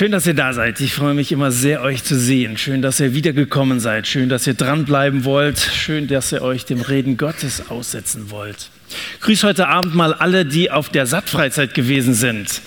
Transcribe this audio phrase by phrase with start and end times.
[0.00, 0.80] Schön, dass ihr da seid.
[0.80, 2.56] Ich freue mich immer sehr, euch zu sehen.
[2.56, 4.06] Schön, dass ihr wiedergekommen seid.
[4.06, 5.58] Schön, dass ihr dranbleiben wollt.
[5.58, 8.70] Schön, dass ihr euch dem Reden Gottes aussetzen wollt.
[9.20, 12.62] Grüß heute Abend mal alle, die auf der Sattfreizeit gewesen sind.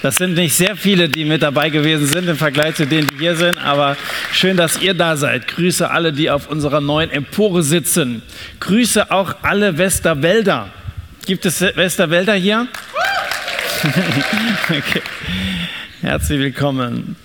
[0.00, 3.18] Das sind nicht sehr viele, die mit dabei gewesen sind im Vergleich zu denen, die
[3.18, 3.98] hier sind, aber
[4.32, 5.48] schön, dass ihr da seid.
[5.48, 8.22] Grüße alle, die auf unserer neuen Empore sitzen.
[8.60, 10.70] Grüße auch alle Westerwälder.
[11.26, 12.68] Gibt es Westerwälder hier?
[14.70, 15.02] okay.
[16.02, 17.16] Herzlich willkommen.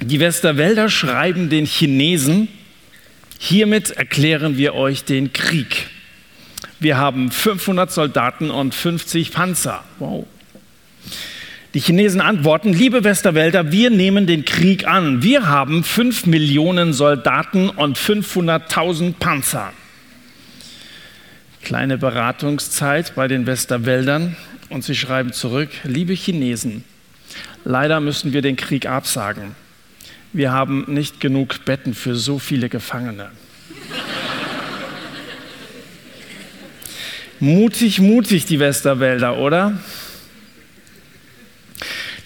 [0.00, 2.48] Die Westerwälder schreiben den Chinesen,
[3.38, 5.88] hiermit erklären wir euch den Krieg.
[6.80, 9.84] Wir haben 500 Soldaten und 50 Panzer.
[9.98, 10.26] Wow.
[11.74, 15.22] Die Chinesen antworten, liebe Westerwälder, wir nehmen den Krieg an.
[15.22, 19.70] Wir haben 5 Millionen Soldaten und 500.000 Panzer.
[21.60, 24.34] Kleine Beratungszeit bei den Westerwäldern
[24.70, 26.84] und sie schreiben zurück, liebe Chinesen,
[27.64, 29.54] Leider müssen wir den Krieg absagen.
[30.32, 33.30] Wir haben nicht genug Betten für so viele Gefangene.
[37.38, 39.78] mutig, mutig die Westerwälder, oder?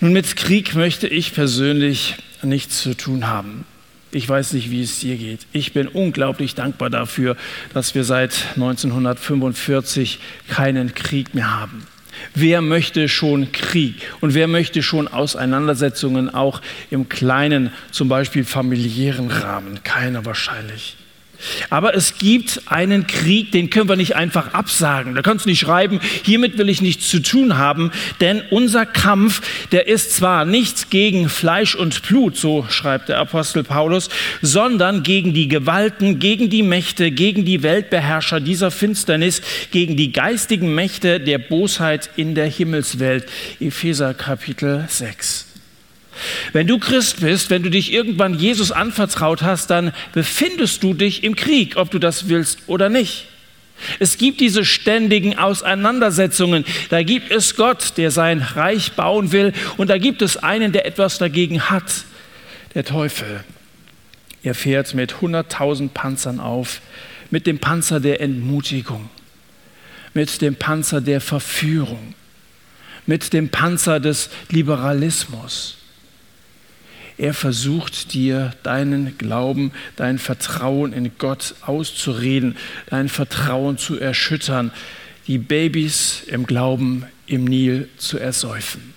[0.01, 3.65] Nun, mit Krieg möchte ich persönlich nichts zu tun haben.
[4.13, 5.41] Ich weiß nicht, wie es dir geht.
[5.53, 7.37] Ich bin unglaublich dankbar dafür,
[7.75, 11.87] dass wir seit 1945 keinen Krieg mehr haben.
[12.35, 19.31] Wer möchte schon Krieg und wer möchte schon Auseinandersetzungen auch im kleinen, zum Beispiel familiären
[19.31, 19.83] Rahmen?
[19.83, 20.97] Keiner wahrscheinlich.
[21.71, 25.15] Aber es gibt einen Krieg, den können wir nicht einfach absagen.
[25.15, 29.43] Da kannst du nicht schreiben, hiermit will ich nichts zu tun haben, denn unser Kampf,
[29.73, 34.09] der ist zwar nicht gegen Fleisch und Blut, so schreibt der Apostel Paulus,
[34.43, 40.75] sondern gegen die Gewalten, gegen die Mächte, gegen die Weltbeherrscher dieser Finsternis, gegen die geistigen
[40.75, 43.27] Mächte der Bosheit in der Himmelswelt.
[43.61, 45.46] Epheser Kapitel 6.
[46.53, 51.25] Wenn du Christ bist, wenn du dich irgendwann Jesus anvertraut hast, dann befindest du dich
[51.25, 53.27] im Krieg, ob du das willst oder nicht.
[53.99, 56.65] Es gibt diese ständigen Auseinandersetzungen.
[56.89, 60.87] Da gibt es Gott, der sein Reich bauen will, und da gibt es einen, der
[60.87, 62.05] etwas dagegen hat,
[62.75, 63.45] der Teufel.
[64.43, 66.81] Er fährt mit 100.000 Panzern auf,
[67.31, 69.11] mit dem Panzer der Entmutigung,
[70.15, 72.15] mit dem Panzer der Verführung,
[73.05, 75.77] mit dem Panzer des Liberalismus
[77.19, 82.57] er versucht dir deinen Glauben, dein Vertrauen in Gott auszureden,
[82.89, 84.71] dein Vertrauen zu erschüttern,
[85.27, 88.95] die Babys im Glauben im Nil zu ersäufen.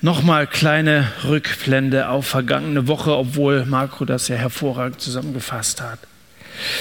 [0.00, 6.00] Nochmal kleine Rückblende auf vergangene Woche, obwohl Marco das ja hervorragend zusammengefasst hat.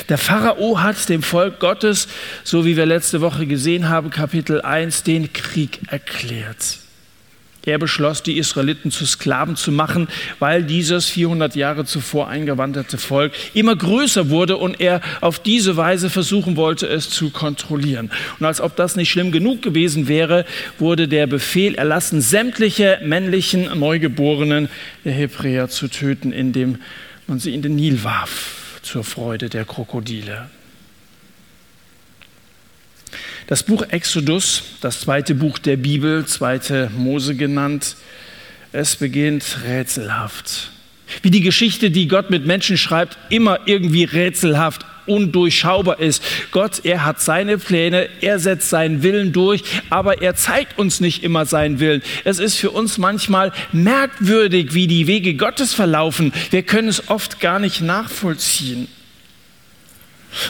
[0.09, 2.08] Der Pharao hat dem Volk Gottes,
[2.44, 6.81] so wie wir letzte Woche gesehen haben, Kapitel 1, den Krieg erklärt.
[7.63, 10.07] Er beschloss, die Israeliten zu Sklaven zu machen,
[10.39, 16.09] weil dieses 400 Jahre zuvor eingewanderte Volk immer größer wurde und er auf diese Weise
[16.09, 18.09] versuchen wollte, es zu kontrollieren.
[18.39, 20.45] Und als ob das nicht schlimm genug gewesen wäre,
[20.79, 24.67] wurde der Befehl erlassen, sämtliche männlichen Neugeborenen
[25.05, 26.79] der Hebräer zu töten, indem
[27.28, 30.49] man sie in den Nil warf, zur Freude der Krokodile.
[33.51, 37.97] Das Buch Exodus, das zweite Buch der Bibel, zweite Mose genannt,
[38.72, 40.72] es beginnt rätselhaft.
[41.22, 46.23] Wie die Geschichte, die Gott mit Menschen schreibt, immer irgendwie rätselhaft, undurchschaubar ist.
[46.51, 51.22] Gott, er hat seine Pläne, er setzt seinen Willen durch, aber er zeigt uns nicht
[51.22, 52.03] immer seinen Willen.
[52.23, 56.31] Es ist für uns manchmal merkwürdig, wie die Wege Gottes verlaufen.
[56.51, 58.88] Wir können es oft gar nicht nachvollziehen.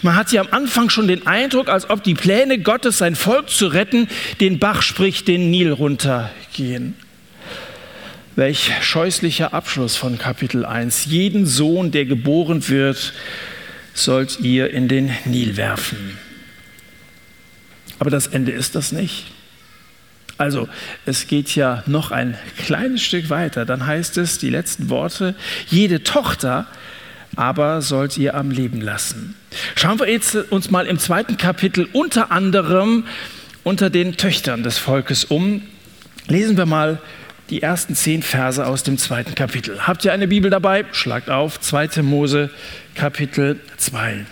[0.01, 3.49] Man hat ja am Anfang schon den Eindruck, als ob die Pläne Gottes, sein Volk
[3.49, 4.07] zu retten,
[4.39, 6.95] den Bach, sprich den Nil runtergehen.
[8.35, 11.05] Welch scheußlicher Abschluss von Kapitel 1.
[11.05, 13.13] Jeden Sohn, der geboren wird,
[13.93, 16.17] sollt ihr in den Nil werfen.
[17.99, 19.25] Aber das Ende ist das nicht.
[20.37, 20.67] Also,
[21.05, 23.65] es geht ja noch ein kleines Stück weiter.
[23.65, 25.35] Dann heißt es, die letzten Worte,
[25.67, 26.67] jede Tochter
[27.35, 29.35] aber sollt ihr am Leben lassen.
[29.75, 33.05] Schauen wir jetzt uns mal im zweiten Kapitel unter anderem
[33.63, 35.61] unter den Töchtern des Volkes um.
[36.27, 36.99] Lesen wir mal
[37.49, 39.85] die ersten zehn Verse aus dem zweiten Kapitel.
[39.85, 40.85] Habt ihr eine Bibel dabei?
[40.93, 42.01] Schlagt auf 2.
[42.01, 42.49] Mose
[42.95, 44.25] Kapitel 2.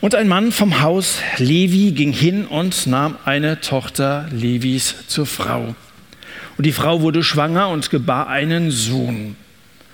[0.00, 5.74] Und ein Mann vom Haus Levi ging hin und nahm eine Tochter Levis zur Frau.
[6.56, 9.36] Und die Frau wurde schwanger und gebar einen Sohn.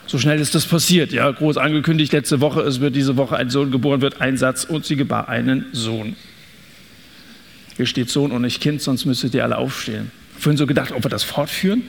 [0.07, 1.13] So schnell ist das passiert.
[1.13, 4.65] Ja, groß angekündigt letzte Woche, es wird diese Woche ein Sohn geboren, wird ein Satz
[4.65, 6.17] und sie gebar einen Sohn.
[7.77, 10.11] Hier steht Sohn und nicht Kind, sonst müsstet ihr alle aufstehen.
[10.39, 11.83] Vorhin so gedacht, ob wir das fortführen.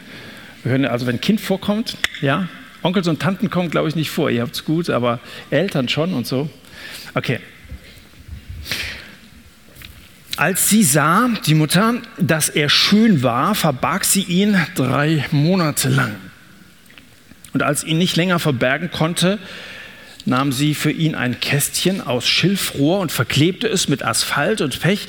[0.63, 2.48] Wir hören also, wenn ein Kind vorkommt, ja,
[2.83, 4.30] Onkels und Tanten kommen, glaube ich, nicht vor.
[4.30, 5.19] Ihr habt es gut, aber
[5.50, 6.50] Eltern schon und so.
[7.13, 7.39] Okay.
[10.36, 16.15] Als sie sah, die Mutter, dass er schön war, verbarg sie ihn drei Monate lang.
[17.53, 19.39] Und als ihn nicht länger verbergen konnte,
[20.25, 25.07] nahm sie für ihn ein Kästchen aus Schilfrohr und verklebte es mit Asphalt und Pech,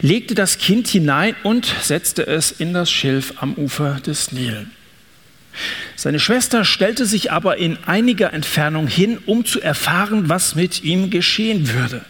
[0.00, 4.66] legte das Kind hinein und setzte es in das Schilf am Ufer des Nil.
[5.94, 11.10] Seine Schwester stellte sich aber in einiger Entfernung hin, um zu erfahren, was mit ihm
[11.10, 12.04] geschehen würde.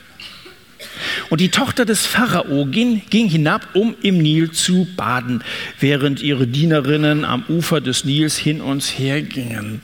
[1.30, 5.42] Und die Tochter des Pharao ging, ging, hinab, um im Nil zu baden,
[5.80, 9.82] während ihre Dienerinnen am Ufer des Nils hin und her gingen.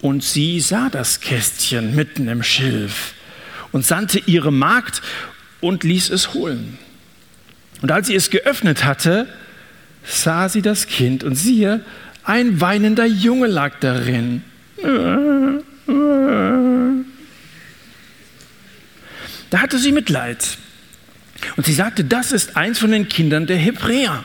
[0.00, 3.14] Und sie sah das Kästchen mitten im Schilf
[3.72, 5.02] und sandte ihre Magd
[5.60, 6.78] und ließ es holen.
[7.82, 9.26] Und als sie es geöffnet hatte,
[10.04, 11.84] sah sie das Kind und siehe,
[12.24, 14.42] ein weinender Junge lag darin.
[19.50, 20.58] Da hatte sie Mitleid.
[21.56, 24.24] Und sie sagte, das ist eins von den Kindern der Hebräer.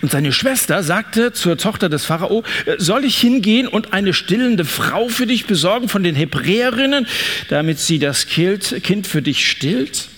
[0.00, 4.64] Und seine Schwester sagte zur Tochter des Pharao, äh, soll ich hingehen und eine stillende
[4.64, 7.06] Frau für dich besorgen von den Hebräerinnen,
[7.48, 10.08] damit sie das Kind für dich stillt?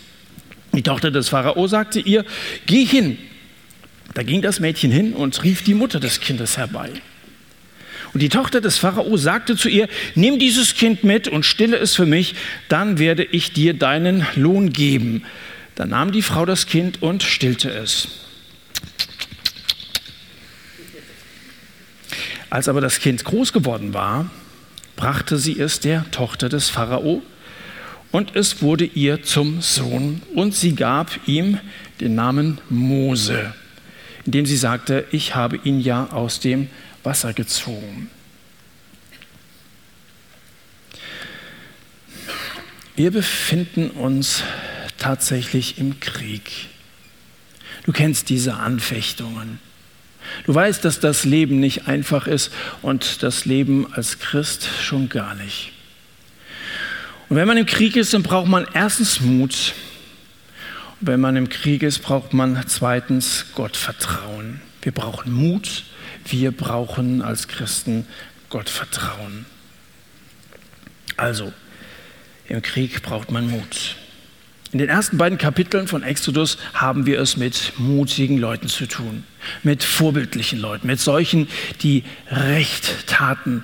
[0.72, 2.24] Die Tochter des Pharao sagte ihr,
[2.66, 3.16] geh hin.
[4.12, 6.90] Da ging das Mädchen hin und rief die Mutter des Kindes herbei.
[8.14, 11.96] Und die Tochter des Pharao sagte zu ihr, nimm dieses Kind mit und stille es
[11.96, 12.36] für mich,
[12.68, 15.24] dann werde ich dir deinen Lohn geben.
[15.74, 18.08] Da nahm die Frau das Kind und stillte es.
[22.50, 24.30] Als aber das Kind groß geworden war,
[24.94, 27.20] brachte sie es der Tochter des Pharao
[28.12, 31.58] und es wurde ihr zum Sohn und sie gab ihm
[32.00, 33.52] den Namen Mose,
[34.24, 36.68] indem sie sagte, ich habe ihn ja aus dem
[37.04, 38.10] Wasser gezogen.
[42.96, 44.42] Wir befinden uns
[44.98, 46.68] tatsächlich im Krieg.
[47.84, 49.58] Du kennst diese Anfechtungen.
[50.46, 52.50] Du weißt, dass das Leben nicht einfach ist
[52.82, 55.72] und das Leben als Christ schon gar nicht.
[57.28, 59.74] Und wenn man im Krieg ist, dann braucht man erstens Mut.
[61.00, 64.60] Und wenn man im Krieg ist, braucht man zweitens Gottvertrauen.
[64.82, 65.84] Wir brauchen Mut
[66.26, 68.06] wir brauchen als Christen
[68.50, 69.46] Gottvertrauen.
[71.16, 71.52] Also,
[72.48, 73.96] im Krieg braucht man Mut.
[74.72, 79.22] In den ersten beiden Kapiteln von Exodus haben wir es mit mutigen Leuten zu tun,
[79.62, 81.46] mit vorbildlichen Leuten, mit solchen,
[81.82, 83.62] die Recht taten,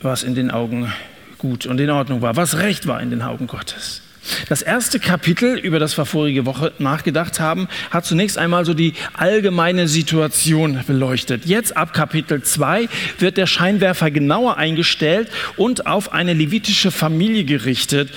[0.00, 0.92] was in den Augen
[1.38, 4.02] gut und in Ordnung war, was Recht war in den Augen Gottes.
[4.48, 8.94] Das erste Kapitel, über das wir vorige Woche nachgedacht haben, hat zunächst einmal so die
[9.12, 11.44] allgemeine Situation beleuchtet.
[11.44, 12.88] Jetzt ab Kapitel 2
[13.18, 18.10] wird der Scheinwerfer genauer eingestellt und auf eine levitische Familie gerichtet,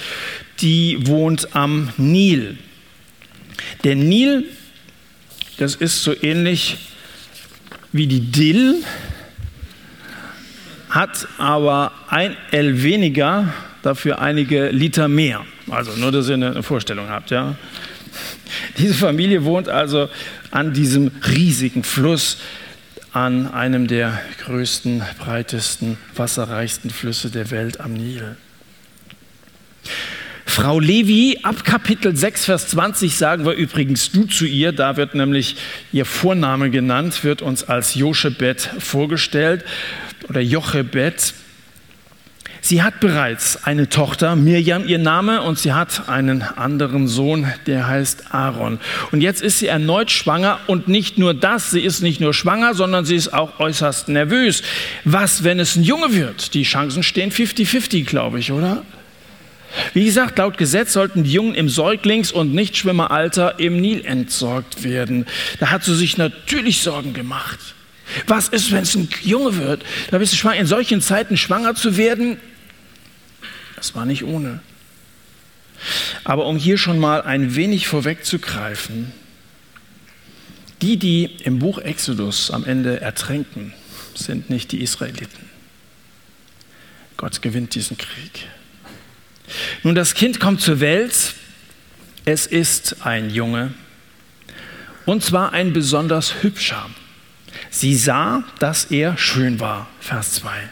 [0.59, 2.57] die wohnt am Nil.
[3.83, 4.45] Der Nil,
[5.57, 6.77] das ist so ähnlich
[7.91, 8.75] wie die Dill,
[10.89, 15.45] hat aber ein L weniger, dafür einige Liter mehr.
[15.69, 17.31] Also nur, dass ihr eine Vorstellung habt.
[17.31, 17.55] Ja?
[18.77, 20.09] Diese Familie wohnt also
[20.51, 22.37] an diesem riesigen Fluss,
[23.11, 28.37] an einem der größten, breitesten, wasserreichsten Flüsse der Welt am Nil.
[30.45, 35.13] Frau Levi, ab Kapitel 6, Vers 20 sagen wir übrigens du zu ihr, da wird
[35.13, 35.55] nämlich
[35.91, 39.63] ihr Vorname genannt, wird uns als Jochebed vorgestellt
[40.29, 41.33] oder Jochebed.
[42.67, 47.87] Sie hat bereits eine Tochter, Mirjam ihr Name, und sie hat einen anderen Sohn, der
[47.87, 48.81] heißt Aaron.
[49.13, 52.73] Und jetzt ist sie erneut schwanger und nicht nur das, sie ist nicht nur schwanger,
[52.73, 54.63] sondern sie ist auch äußerst nervös.
[55.05, 56.53] Was, wenn es ein Junge wird?
[56.55, 58.83] Die Chancen stehen 50-50, glaube ich, oder?
[59.93, 65.25] Wie gesagt, laut Gesetz sollten die Jungen im Säuglings- und Nichtschwimmeralter im Nil entsorgt werden.
[65.61, 67.59] Da hat sie sich natürlich Sorgen gemacht.
[68.25, 69.83] Was ist, wenn es ein Junge wird?
[70.11, 70.57] Da bist du schwanger.
[70.57, 72.37] In solchen Zeiten schwanger zu werden,
[73.77, 74.59] das war nicht ohne.
[76.23, 79.13] Aber um hier schon mal ein wenig vorwegzugreifen,
[80.81, 83.73] die, die im Buch Exodus am Ende ertränken,
[84.15, 85.47] sind nicht die Israeliten.
[87.17, 88.47] Gott gewinnt diesen Krieg.
[89.83, 91.35] Nun, das Kind kommt zur Welt.
[92.25, 93.73] Es ist ein Junge.
[95.05, 96.89] Und zwar ein besonders hübscher.
[97.69, 99.87] Sie sah, dass er schön war.
[99.99, 100.69] Vers 2.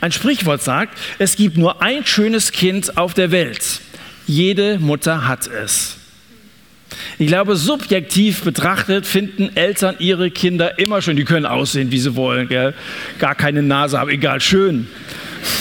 [0.00, 3.80] Ein Sprichwort sagt, es gibt nur ein schönes Kind auf der Welt.
[4.26, 5.96] Jede Mutter hat es.
[7.18, 11.16] Ich glaube, subjektiv betrachtet finden Eltern ihre Kinder immer schön.
[11.16, 12.48] Die können aussehen, wie sie wollen.
[12.48, 12.74] Gell?
[13.18, 14.88] Gar keine Nase haben, egal, schön.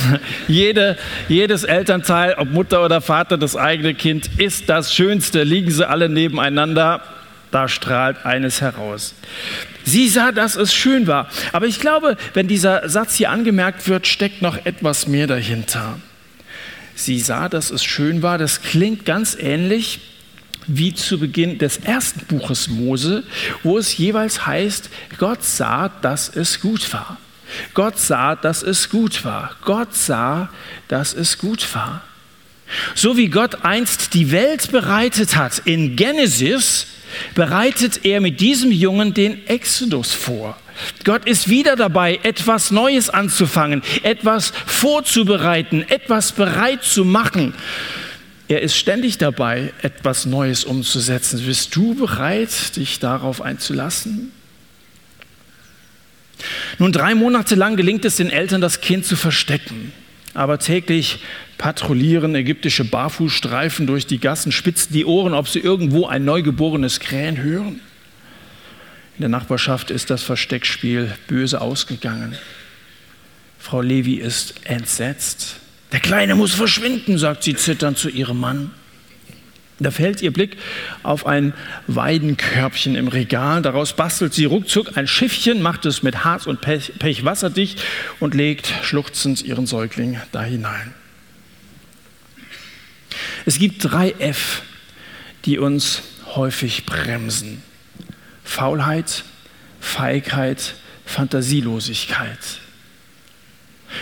[0.47, 0.97] Jede,
[1.27, 5.43] jedes Elternteil, ob Mutter oder Vater, das eigene Kind, ist das Schönste.
[5.43, 7.01] Liegen sie alle nebeneinander,
[7.51, 9.13] da strahlt eines heraus.
[9.85, 11.29] Sie sah, dass es schön war.
[11.51, 15.99] Aber ich glaube, wenn dieser Satz hier angemerkt wird, steckt noch etwas mehr dahinter.
[16.95, 18.37] Sie sah, dass es schön war.
[18.37, 20.01] Das klingt ganz ähnlich
[20.67, 23.23] wie zu Beginn des ersten Buches Mose,
[23.63, 27.17] wo es jeweils heißt, Gott sah, dass es gut war.
[27.73, 29.55] Gott sah, dass es gut war.
[29.63, 30.49] Gott sah,
[30.87, 32.03] dass es gut war.
[32.93, 36.85] So wie Gott einst die Welt bereitet hat in Genesis,
[37.35, 40.57] bereitet er mit diesem Jungen den Exodus vor.
[41.03, 47.53] Gott ist wieder dabei, etwas Neues anzufangen, etwas vorzubereiten, etwas bereit zu machen.
[48.47, 51.45] Er ist ständig dabei, etwas Neues umzusetzen.
[51.45, 54.31] Bist du bereit, dich darauf einzulassen?
[56.77, 59.91] Nun, drei Monate lang gelingt es den Eltern, das Kind zu verstecken.
[60.33, 61.19] Aber täglich
[61.59, 67.37] patrouillieren ägyptische Barfußstreifen durch die Gassen, spitzen die Ohren, ob sie irgendwo ein neugeborenes Krähen
[67.37, 67.81] hören.
[69.17, 72.35] In der Nachbarschaft ist das Versteckspiel böse ausgegangen.
[73.59, 75.57] Frau Levi ist entsetzt.
[75.91, 78.71] Der Kleine muss verschwinden, sagt sie zitternd zu ihrem Mann.
[79.81, 80.55] Da fällt ihr Blick
[81.03, 81.53] auf ein
[81.87, 83.61] Weidenkörbchen im Regal.
[83.61, 87.83] Daraus bastelt sie ruckzuck ein Schiffchen, macht es mit Harz und Pech, Pech wasserdicht
[88.21, 90.93] und legt schluchzend ihren Säugling da hinein.
[93.49, 94.61] Es gibt drei F,
[95.45, 96.03] die uns
[96.35, 97.63] häufig bremsen.
[98.43, 99.23] Faulheit,
[99.79, 102.37] Feigheit, Fantasielosigkeit.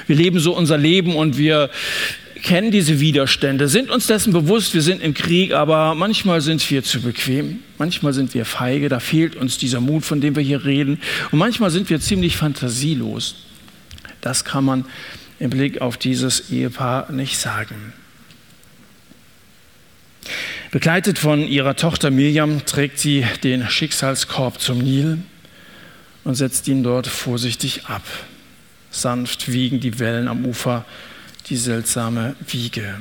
[0.05, 1.69] Wir leben so unser Leben und wir
[2.43, 6.83] kennen diese Widerstände, sind uns dessen bewusst, wir sind im Krieg, aber manchmal sind wir
[6.83, 10.65] zu bequem, manchmal sind wir feige, da fehlt uns dieser Mut, von dem wir hier
[10.65, 10.99] reden,
[11.31, 13.35] und manchmal sind wir ziemlich fantasielos.
[14.19, 14.83] Das kann man
[15.39, 17.93] im Blick auf dieses Ehepaar nicht sagen.
[20.71, 25.19] Begleitet von ihrer Tochter Miriam trägt sie den Schicksalskorb zum Nil
[26.25, 28.03] und setzt ihn dort vorsichtig ab.
[28.91, 30.85] Sanft wiegen die Wellen am Ufer
[31.49, 32.99] die seltsame Wiege.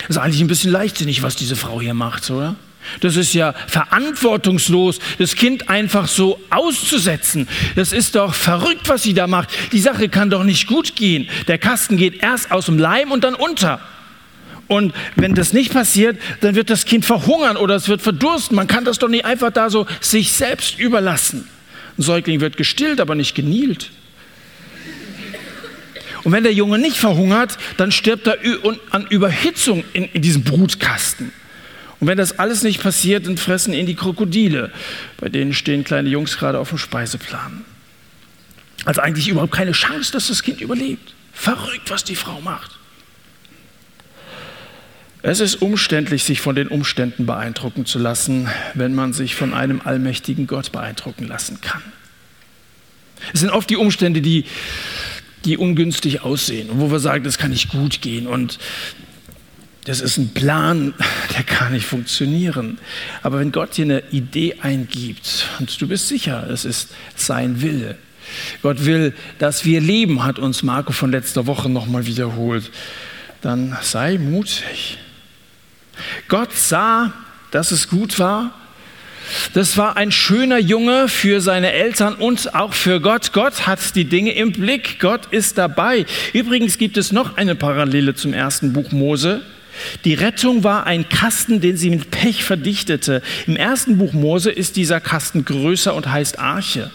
[0.00, 2.56] Das ist eigentlich ein bisschen leichtsinnig, was diese Frau hier macht, oder?
[3.00, 7.48] Das ist ja verantwortungslos, das Kind einfach so auszusetzen.
[7.76, 9.50] Das ist doch verrückt, was sie da macht.
[9.72, 11.28] Die Sache kann doch nicht gut gehen.
[11.46, 13.80] Der Kasten geht erst aus dem Leim und dann unter.
[14.68, 18.56] Und wenn das nicht passiert, dann wird das Kind verhungern oder es wird verdursten.
[18.56, 21.48] Man kann das doch nicht einfach da so sich selbst überlassen.
[21.98, 23.90] Ein Säugling wird gestillt, aber nicht genielt.
[26.24, 28.38] Und wenn der Junge nicht verhungert, dann stirbt er
[28.90, 31.32] an Überhitzung in, in diesem Brutkasten.
[32.00, 34.72] Und wenn das alles nicht passiert, dann fressen ihn die Krokodile.
[35.18, 37.64] Bei denen stehen kleine Jungs gerade auf dem Speiseplan.
[38.84, 41.14] Also eigentlich überhaupt keine Chance, dass das Kind überlebt.
[41.32, 42.72] Verrückt, was die Frau macht.
[45.24, 49.80] Es ist umständlich, sich von den Umständen beeindrucken zu lassen, wenn man sich von einem
[49.84, 51.82] allmächtigen Gott beeindrucken lassen kann.
[53.32, 54.44] Es sind oft die Umstände, die
[55.44, 58.58] die ungünstig aussehen und wo wir sagen, das kann nicht gut gehen und
[59.84, 60.94] das ist ein Plan,
[61.36, 62.78] der kann nicht funktionieren.
[63.22, 67.96] Aber wenn Gott dir eine Idee eingibt und du bist sicher, es ist sein Wille,
[68.62, 72.70] Gott will, dass wir leben, hat uns Marco von letzter Woche nochmal wiederholt,
[73.40, 74.98] dann sei mutig.
[76.28, 77.12] Gott sah,
[77.50, 78.52] dass es gut war
[79.54, 83.32] das war ein schöner Junge für seine Eltern und auch für Gott.
[83.32, 84.98] Gott hat die Dinge im Blick.
[85.00, 86.06] Gott ist dabei.
[86.32, 89.42] Übrigens gibt es noch eine Parallele zum ersten Buch Mose.
[90.04, 93.22] Die Rettung war ein Kasten, den sie mit Pech verdichtete.
[93.46, 96.90] Im ersten Buch Mose ist dieser Kasten größer und heißt Arche.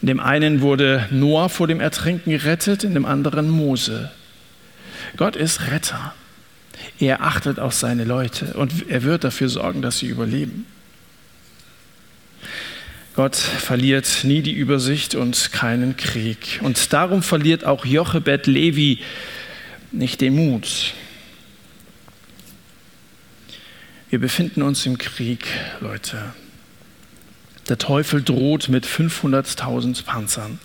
[0.00, 4.10] In dem einen wurde Noah vor dem Ertrinken gerettet, in dem anderen Mose.
[5.16, 6.14] Gott ist Retter.
[7.00, 10.66] Er achtet auf seine Leute und er wird dafür sorgen, dass sie überleben.
[13.16, 16.60] Gott verliert nie die Übersicht und keinen Krieg.
[16.62, 19.00] Und darum verliert auch Jochebed Levi
[19.92, 20.94] nicht den Mut.
[24.10, 25.46] Wir befinden uns im Krieg,
[25.80, 26.34] Leute.
[27.68, 30.58] Der Teufel droht mit 500.000 Panzern.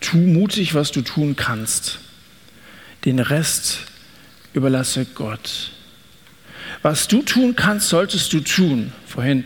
[0.00, 1.98] Tu mutig, was du tun kannst.
[3.04, 3.80] Den Rest
[4.52, 5.70] überlasse Gott.
[6.82, 8.92] Was du tun kannst, solltest du tun.
[9.06, 9.44] Vorhin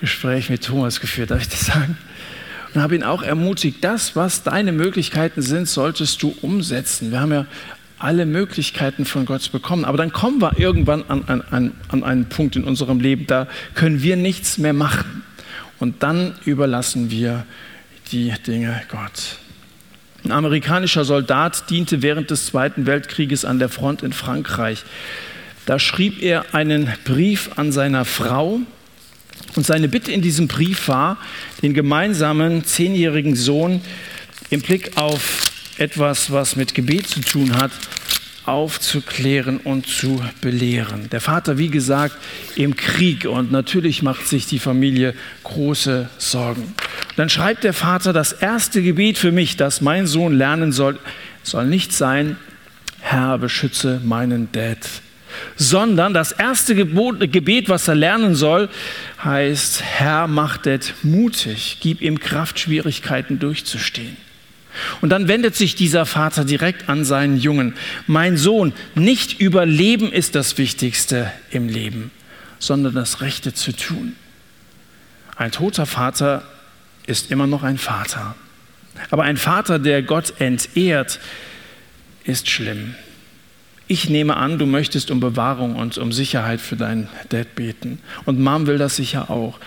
[0.00, 1.96] Gespräch mit Thomas geführt, darf ich das sagen?
[2.74, 7.12] Und habe ihn auch ermutigt, das, was deine Möglichkeiten sind, solltest du umsetzen.
[7.12, 7.46] Wir haben ja
[7.98, 9.84] alle Möglichkeiten von Gott bekommen.
[9.84, 14.02] Aber dann kommen wir irgendwann an, an, an einen Punkt in unserem Leben, da können
[14.02, 15.22] wir nichts mehr machen.
[15.78, 17.46] Und dann überlassen wir
[18.10, 19.38] die Dinge Gott.
[20.24, 24.82] Ein amerikanischer Soldat diente während des Zweiten Weltkrieges an der Front in Frankreich.
[25.66, 28.60] Da schrieb er einen Brief an seiner Frau
[29.54, 31.18] und seine Bitte in diesem Brief war,
[31.60, 33.82] den gemeinsamen zehnjährigen Sohn
[34.48, 35.44] im Blick auf
[35.76, 37.72] etwas, was mit Gebet zu tun hat,
[38.46, 41.08] aufzuklären und zu belehren.
[41.10, 42.16] Der Vater, wie gesagt,
[42.56, 46.74] im Krieg und natürlich macht sich die Familie große Sorgen.
[47.16, 50.98] Dann schreibt der Vater, das erste Gebet für mich, das mein Sohn lernen soll,
[51.42, 52.36] soll nicht sein,
[53.00, 54.78] Herr, beschütze meinen Dad,
[55.56, 58.68] sondern das erste Gebet, was er lernen soll,
[59.22, 64.16] heißt, Herr, mach Dad mutig, gib ihm Kraft, Schwierigkeiten durchzustehen.
[65.00, 67.74] Und dann wendet sich dieser Vater direkt an seinen Jungen.
[68.06, 72.10] Mein Sohn, nicht überleben ist das Wichtigste im Leben,
[72.58, 74.14] sondern das Rechte zu tun.
[75.36, 76.42] Ein toter Vater
[77.06, 78.34] ist immer noch ein Vater.
[79.10, 81.18] Aber ein Vater, der Gott entehrt,
[82.24, 82.94] ist schlimm.
[83.86, 87.98] Ich nehme an, du möchtest um Bewahrung und um Sicherheit für deinen Dad beten.
[88.24, 89.58] Und Mom will das sicher auch.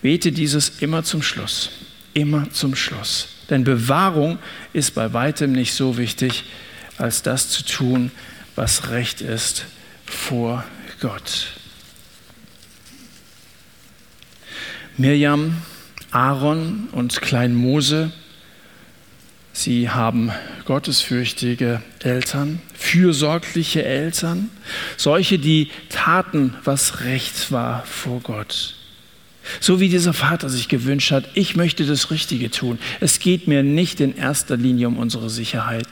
[0.00, 1.70] Bete dieses immer zum Schluss.
[2.14, 3.33] Immer zum Schluss.
[3.50, 4.38] Denn Bewahrung
[4.72, 6.44] ist bei weitem nicht so wichtig,
[6.98, 8.10] als das zu tun,
[8.54, 9.66] was recht ist
[10.06, 10.64] vor
[11.00, 11.48] Gott.
[14.96, 15.56] Mirjam,
[16.12, 18.12] Aaron und Klein Mose,
[19.52, 20.30] sie haben
[20.64, 24.50] gottesfürchtige Eltern, fürsorgliche Eltern,
[24.96, 28.76] solche, die taten, was recht war vor Gott.
[29.60, 32.78] So wie dieser Vater sich gewünscht hat, ich möchte das Richtige tun.
[33.00, 35.86] Es geht mir nicht in erster Linie um unsere Sicherheit.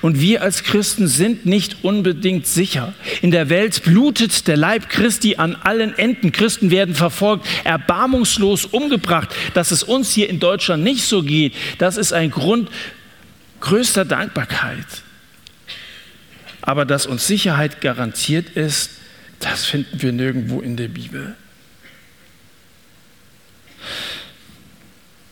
[0.00, 2.94] Und wir als Christen sind nicht unbedingt sicher.
[3.22, 6.32] In der Welt blutet der Leib Christi an allen Enden.
[6.32, 9.28] Christen werden verfolgt, erbarmungslos umgebracht.
[9.54, 12.70] Dass es uns hier in Deutschland nicht so geht, das ist ein Grund
[13.60, 14.86] größter Dankbarkeit.
[16.62, 18.90] Aber dass uns Sicherheit garantiert ist,
[19.40, 21.36] das finden wir nirgendwo in der Bibel.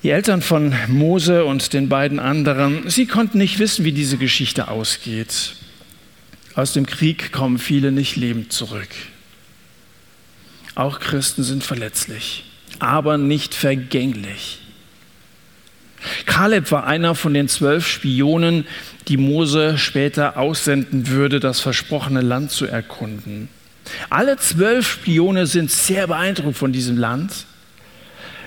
[0.05, 4.69] Die Eltern von Mose und den beiden anderen, sie konnten nicht wissen, wie diese Geschichte
[4.69, 5.55] ausgeht.
[6.55, 8.91] Aus dem Krieg kommen viele nicht lebend zurück.
[10.75, 12.45] Auch Christen sind verletzlich,
[12.81, 14.59] aber nicht vergänglich.
[16.27, 18.67] Kaleb war einer von den zwölf Spionen,
[19.09, 23.49] die Mose später aussenden würde, das versprochene Land zu erkunden.
[24.11, 27.47] Alle zwölf Spione sind sehr beeindruckt von diesem Land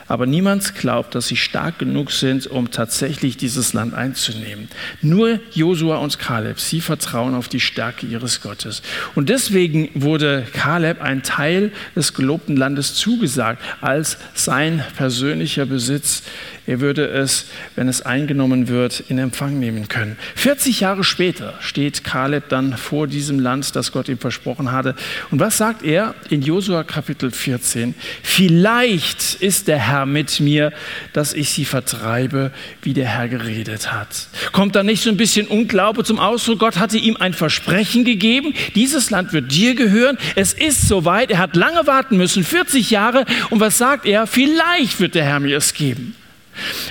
[0.08, 4.70] aber niemand glaubt, dass sie stark genug sind, um tatsächlich dieses Land einzunehmen.
[5.02, 8.82] Nur Josua und Kaleb, sie vertrauen auf die Stärke ihres Gottes.
[9.16, 16.24] Und deswegen wurde Kaleb ein Teil des gelobten Landes zugesagt als sein persönlicher Besitz.
[16.68, 20.18] Er würde es, wenn es eingenommen wird, in Empfang nehmen können.
[20.36, 24.94] 40 Jahre später steht Kaleb dann vor diesem Land, das Gott ihm versprochen hatte.
[25.32, 27.96] Und was sagt er in Josua Kapitel 14?
[28.22, 30.74] Vielleicht ist der Herr mit mir,
[31.14, 32.52] dass ich sie vertreibe,
[32.82, 34.28] wie der Herr geredet hat.
[34.52, 36.60] Kommt da nicht so ein bisschen Unglaube zum Ausdruck?
[36.60, 38.54] Gott hatte ihm ein Versprechen gegeben.
[38.76, 40.18] Dieses Land wird dir gehören.
[40.36, 41.32] Es ist soweit.
[41.32, 43.26] Er hat lange warten müssen, 40 Jahre.
[43.52, 44.28] Und was sagt er?
[44.28, 46.14] Vielleicht wird der Herr mir es geben.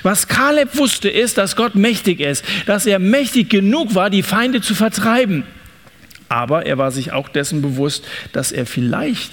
[0.03, 4.61] Was Kaleb wusste, ist, dass Gott mächtig ist, dass er mächtig genug war, die Feinde
[4.61, 5.45] zu vertreiben.
[6.29, 9.31] Aber er war sich auch dessen bewusst, dass er vielleicht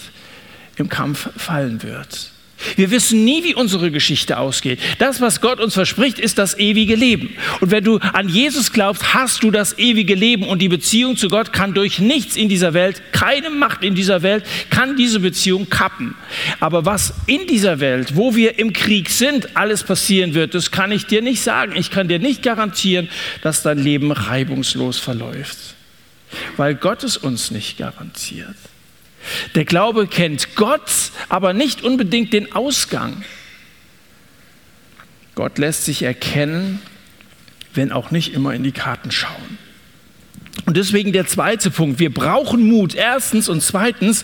[0.76, 2.33] im Kampf fallen wird.
[2.76, 4.80] Wir wissen nie, wie unsere Geschichte ausgeht.
[5.00, 7.36] Das, was Gott uns verspricht, ist das ewige Leben.
[7.60, 11.28] Und wenn du an Jesus glaubst, hast du das ewige Leben und die Beziehung zu
[11.28, 15.70] Gott kann durch nichts in dieser Welt, keine Macht in dieser Welt, kann diese Beziehung
[15.70, 16.16] kappen.
[16.60, 20.92] Aber was in dieser Welt, wo wir im Krieg sind, alles passieren wird, das kann
[20.92, 21.76] ich dir nicht sagen.
[21.76, 23.10] Ich kann dir nicht garantieren,
[23.42, 25.58] dass dein Leben reibungslos verläuft.
[26.58, 28.56] Weil Gott es uns nicht garantiert.
[29.56, 33.24] Der Glaube kennt Gott, aber nicht unbedingt den Ausgang.
[35.36, 36.82] Gott lässt sich erkennen,
[37.74, 39.58] wenn auch nicht immer in die Karten schauen.
[40.66, 42.00] Und deswegen der zweite Punkt.
[42.00, 42.94] Wir brauchen Mut.
[42.96, 44.24] Erstens und zweitens,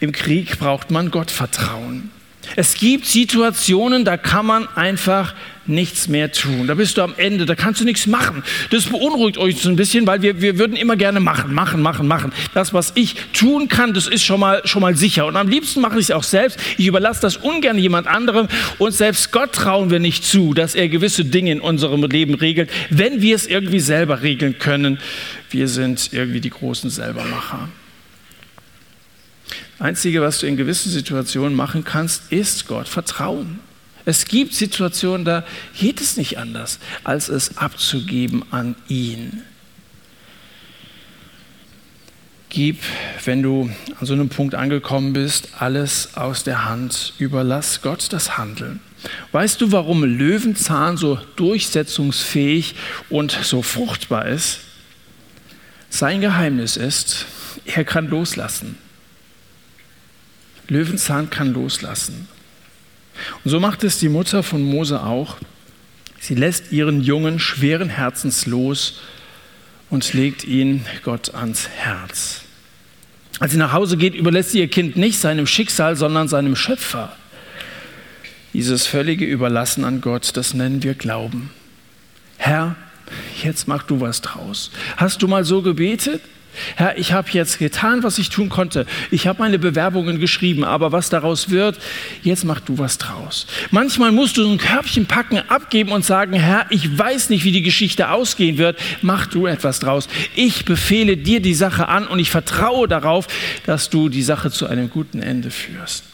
[0.00, 2.10] im Krieg braucht man Gottvertrauen.
[2.56, 5.34] Es gibt Situationen, da kann man einfach
[5.68, 6.66] nichts mehr tun.
[6.66, 8.42] Da bist du am Ende, da kannst du nichts machen.
[8.70, 12.08] Das beunruhigt euch so ein bisschen, weil wir, wir würden immer gerne machen, machen, machen,
[12.08, 12.32] machen.
[12.54, 15.26] Das, was ich tun kann, das ist schon mal, schon mal sicher.
[15.26, 16.58] Und am liebsten mache ich es auch selbst.
[16.78, 18.48] Ich überlasse das ungern jemand anderem.
[18.78, 22.70] Und selbst Gott trauen wir nicht zu, dass er gewisse Dinge in unserem Leben regelt,
[22.90, 24.98] wenn wir es irgendwie selber regeln können.
[25.50, 27.68] Wir sind irgendwie die großen Selbermacher.
[29.78, 33.60] Einzige, was du in gewissen Situationen machen kannst, ist Gott vertrauen.
[34.04, 35.44] Es gibt Situationen, da
[35.78, 39.42] geht es nicht anders, als es abzugeben an ihn.
[42.48, 42.78] Gib,
[43.26, 47.12] wenn du an so einem Punkt angekommen bist, alles aus der Hand.
[47.18, 48.80] Überlass Gott das Handeln.
[49.32, 52.74] Weißt du, warum Löwenzahn so durchsetzungsfähig
[53.10, 54.60] und so fruchtbar ist?
[55.90, 57.26] Sein Geheimnis ist,
[57.66, 58.78] er kann loslassen.
[60.68, 62.28] Löwenzahn kann loslassen.
[63.44, 65.36] Und so macht es die Mutter von Mose auch.
[66.20, 69.00] Sie lässt ihren Jungen schweren Herzens los
[69.90, 72.42] und legt ihn Gott ans Herz.
[73.40, 77.14] Als sie nach Hause geht, überlässt sie ihr Kind nicht seinem Schicksal, sondern seinem Schöpfer.
[78.52, 81.50] Dieses völlige Überlassen an Gott, das nennen wir Glauben.
[82.36, 82.76] Herr,
[83.42, 84.70] jetzt mach du was draus.
[84.96, 86.22] Hast du mal so gebetet?
[86.76, 88.86] Herr, ich habe jetzt getan, was ich tun konnte.
[89.10, 91.78] Ich habe meine Bewerbungen geschrieben, aber was daraus wird,
[92.22, 93.46] jetzt mach du was draus.
[93.70, 97.52] Manchmal musst du so ein Körbchen packen, abgeben und sagen, Herr, ich weiß nicht, wie
[97.52, 100.08] die Geschichte ausgehen wird, mach du etwas draus.
[100.34, 103.26] Ich befehle dir die Sache an und ich vertraue darauf,
[103.66, 106.04] dass du die Sache zu einem guten Ende führst.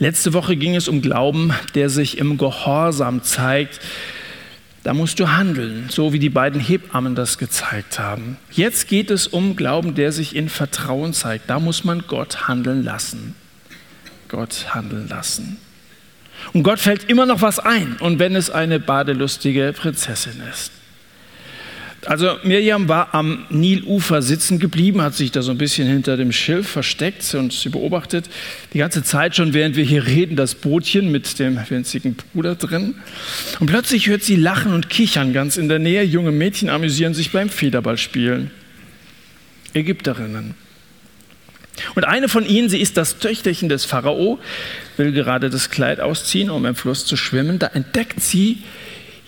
[0.00, 3.80] Letzte Woche ging es um Glauben, der sich im Gehorsam zeigt
[4.84, 8.36] da musst du handeln, so wie die beiden Hebammen das gezeigt haben.
[8.50, 11.50] Jetzt geht es um Glauben, der sich in Vertrauen zeigt.
[11.50, 13.34] Da muss man Gott handeln lassen.
[14.28, 15.58] Gott handeln lassen.
[16.52, 20.70] Und Gott fällt immer noch was ein, und wenn es eine badelustige Prinzessin ist.
[22.08, 26.32] Also Mirjam war am Nilufer sitzen geblieben, hat sich da so ein bisschen hinter dem
[26.32, 28.30] Schilf versteckt und sie beobachtet
[28.72, 32.94] die ganze Zeit schon, während wir hier reden, das Bootchen mit dem winzigen Bruder drin.
[33.60, 36.02] Und plötzlich hört sie Lachen und Kichern ganz in der Nähe.
[36.02, 38.52] Junge Mädchen amüsieren sich beim Federballspielen.
[39.74, 40.54] Ägypterinnen.
[41.94, 44.38] Und eine von ihnen, sie ist das Töchterchen des Pharao,
[44.96, 47.58] will gerade das Kleid ausziehen, um im Fluss zu schwimmen.
[47.58, 48.62] Da entdeckt sie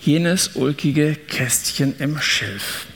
[0.01, 2.87] jenes ulkige Kästchen im Schilf.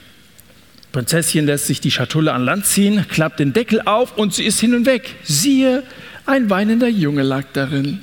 [0.92, 4.60] Prinzesschen lässt sich die Schatulle an Land ziehen, klappt den Deckel auf und sie ist
[4.60, 5.14] hin und weg.
[5.24, 5.82] Siehe,
[6.24, 8.00] ein weinender Junge lag darin.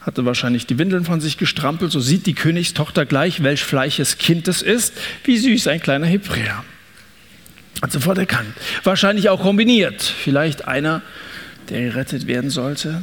[0.00, 4.48] Hatte wahrscheinlich die Windeln von sich gestrampelt, so sieht die Königstochter gleich, welch fleiches Kind
[4.48, 6.64] es ist, wie süß ein kleiner Hebräer.
[7.82, 8.54] Hat sofort erkannt.
[8.82, 10.02] Wahrscheinlich auch kombiniert.
[10.02, 11.02] Vielleicht einer,
[11.68, 13.02] der gerettet werden sollte.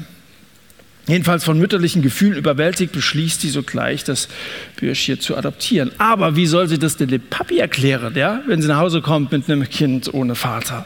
[1.07, 4.27] Jedenfalls von mütterlichen Gefühlen überwältigt, beschließt sie sogleich, das
[4.75, 5.91] Bürschchen zu adoptieren.
[5.97, 9.31] Aber wie soll sie das denn dem Papi erklären, ja, wenn sie nach Hause kommt
[9.31, 10.85] mit einem Kind ohne Vater?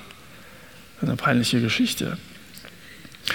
[1.02, 2.18] Eine peinliche Geschichte.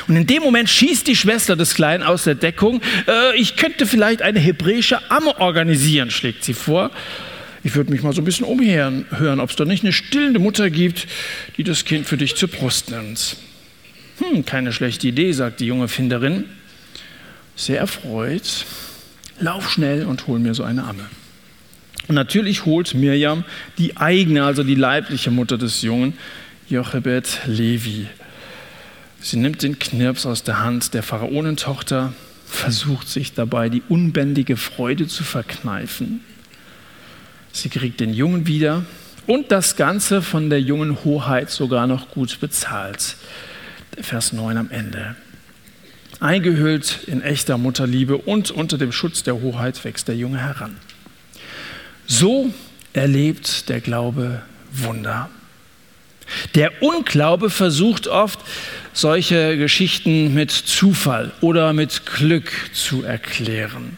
[0.09, 2.81] Und in dem Moment schießt die Schwester des Kleinen aus der Deckung.
[3.07, 6.91] Äh, ich könnte vielleicht eine hebräische Amme organisieren, schlägt sie vor.
[7.63, 9.05] Ich würde mich mal so ein bisschen umhören,
[9.41, 11.07] ob es da nicht eine stillende Mutter gibt,
[11.59, 13.37] die das Kind für dich zur Brust nimmt.
[14.19, 16.45] Hm, keine schlechte Idee, sagt die junge Finderin
[17.61, 18.65] sehr erfreut,
[19.39, 21.07] lauf schnell und hol mir so eine Amme.
[22.09, 23.45] Und natürlich holt Mirjam
[23.79, 26.15] die eigene, also die leibliche Mutter des Jungen,
[26.69, 28.07] Jochebed Levi.
[29.21, 32.15] Sie nimmt den Knirps aus der Hand der Pharaonentochter,
[32.47, 36.21] versucht sich dabei die unbändige Freude zu verkneifen.
[37.53, 38.85] Sie kriegt den Jungen wieder
[39.27, 43.17] und das Ganze von der jungen Hoheit sogar noch gut bezahlt.
[44.01, 45.17] Vers 9 am Ende.
[46.21, 50.77] Eingehüllt in echter Mutterliebe und unter dem Schutz der Hoheit wächst der Junge heran.
[52.07, 52.53] So
[52.93, 55.31] erlebt der Glaube Wunder.
[56.55, 58.39] Der Unglaube versucht oft,
[58.93, 63.97] solche Geschichten mit Zufall oder mit Glück zu erklären.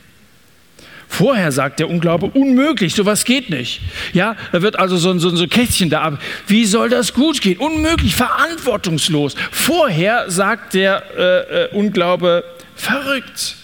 [1.13, 3.83] Vorher sagt der Unglaube, unmöglich, sowas geht nicht.
[4.15, 6.19] Ja, da wird also so ein, so ein Kästchen da ab.
[6.47, 7.59] Wie soll das gut gehen?
[7.59, 9.35] Unmöglich, verantwortungslos.
[9.51, 12.45] Vorher sagt der äh, äh, Unglaube,
[12.77, 13.57] verrückt.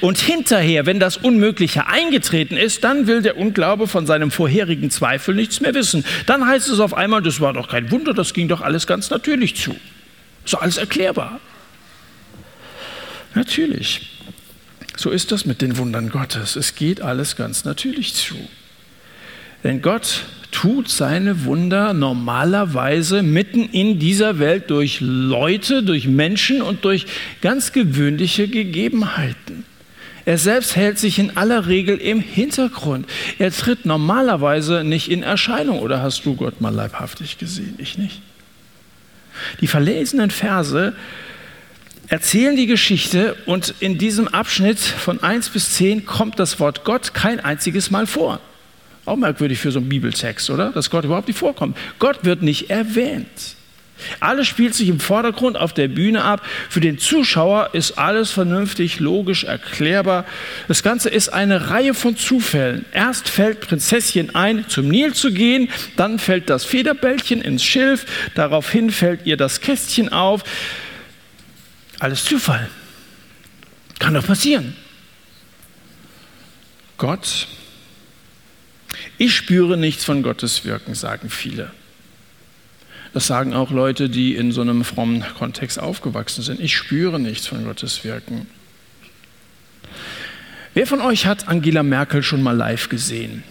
[0.00, 5.34] Und hinterher, wenn das Unmögliche eingetreten ist, dann will der Unglaube von seinem vorherigen Zweifel
[5.34, 6.02] nichts mehr wissen.
[6.24, 9.10] Dann heißt es auf einmal, das war doch kein Wunder, das ging doch alles ganz
[9.10, 9.76] natürlich zu.
[10.46, 11.40] So alles erklärbar.
[13.34, 14.19] Natürlich.
[15.00, 16.56] So ist das mit den Wundern Gottes.
[16.56, 18.34] Es geht alles ganz natürlich zu.
[19.64, 26.84] Denn Gott tut seine Wunder normalerweise mitten in dieser Welt durch Leute, durch Menschen und
[26.84, 27.06] durch
[27.40, 29.64] ganz gewöhnliche Gegebenheiten.
[30.26, 33.06] Er selbst hält sich in aller Regel im Hintergrund.
[33.38, 35.78] Er tritt normalerweise nicht in Erscheinung.
[35.78, 37.76] Oder hast du Gott mal leibhaftig gesehen?
[37.78, 38.20] Ich nicht.
[39.62, 40.94] Die verlesenen Verse
[42.10, 47.14] erzählen die Geschichte und in diesem Abschnitt von 1 bis 10 kommt das Wort Gott
[47.14, 48.40] kein einziges Mal vor.
[49.06, 50.70] Auch merkwürdig für so einen Bibeltext, oder?
[50.72, 51.76] Dass Gott überhaupt nicht vorkommt.
[51.98, 53.56] Gott wird nicht erwähnt.
[54.18, 56.42] Alles spielt sich im Vordergrund auf der Bühne ab.
[56.68, 60.24] Für den Zuschauer ist alles vernünftig, logisch, erklärbar.
[60.68, 62.86] Das Ganze ist eine Reihe von Zufällen.
[62.92, 68.90] Erst fällt Prinzesschen ein, zum Nil zu gehen, dann fällt das Federbällchen ins Schilf, daraufhin
[68.90, 70.44] fällt ihr das Kästchen auf.
[72.00, 72.68] Alles Zufall.
[73.98, 74.74] Kann doch passieren.
[76.96, 77.46] Gott,
[79.18, 81.70] ich spüre nichts von Gottes Wirken, sagen viele.
[83.12, 86.60] Das sagen auch Leute, die in so einem frommen Kontext aufgewachsen sind.
[86.60, 88.46] Ich spüre nichts von Gottes Wirken.
[90.74, 93.42] Wer von euch hat Angela Merkel schon mal live gesehen?